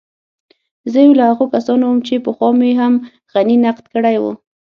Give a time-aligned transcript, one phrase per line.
[0.91, 2.93] زه يو له هغو کسانو وم چې پخوا مې هم
[3.31, 4.23] غني نقد کړی و.